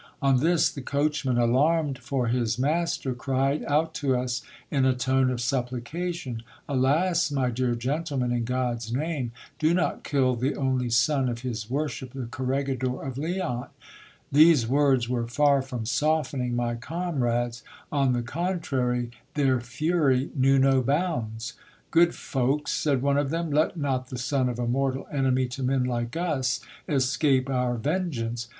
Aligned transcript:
On 0.19 0.37
this 0.39 0.71
the 0.71 0.81
coachman, 0.81 1.37
alarmed 1.37 1.99
for 1.99 2.25
his 2.29 2.57
master, 2.57 3.13
cried 3.13 3.63
out 3.65 3.93
to 4.01 4.15
us 4.15 4.41
in 4.71 4.83
a 4.83 4.95
tone 4.95 5.29
of 5.29 5.39
supplication— 5.39 6.41
Alas! 6.67 7.29
my 7.29 7.51
dear 7.51 7.75
gentlemen, 7.75 8.31
in 8.31 8.43
God's 8.43 8.91
name, 8.91 9.31
do 9.59 9.75
not 9.75 10.03
kill 10.03 10.35
the 10.35 10.55
only 10.55 10.89
son 10.89 11.29
of 11.29 11.41
his 11.41 11.69
worship 11.69 12.13
the 12.13 12.25
corregidor 12.25 13.03
of 13.03 13.15
Leon. 13.19 13.67
These 14.31 14.67
words 14.67 15.07
were 15.07 15.27
far 15.27 15.61
from 15.61 15.85
softening 15.85 16.55
my 16.55 16.73
comrades; 16.73 17.61
on 17.91 18.13
the 18.13 18.23
contrary, 18.23 19.11
their 19.35 19.59
fury 19.61 20.31
knew 20.33 20.57
no 20.57 20.81
bounds. 20.81 21.53
Good 21.91 22.15
folks, 22.15 22.71
said 22.73 23.03
one 23.03 23.19
of 23.19 23.29
them, 23.29 23.51
let 23.51 23.77
not 23.77 24.07
the 24.07 24.17
son 24.17 24.49
of 24.49 24.57
a 24.57 24.65
mortal 24.65 25.07
enemy 25.11 25.45
to 25.49 25.61
men 25.61 25.83
like 25.83 26.17
us 26.17 26.59
escape 26.89 27.51
our 27.51 27.75
vengeance. 27.77 28.47